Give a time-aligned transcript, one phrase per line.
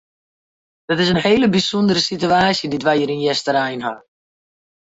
[0.87, 3.93] Dat is in hele bysûndere situaasje dy't we hjir yn Easterein ha.